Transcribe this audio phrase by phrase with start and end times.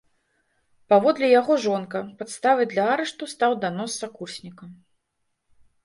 [0.93, 4.65] Паводле яго жонка, падставай для арышту стаў данос сакурсніка.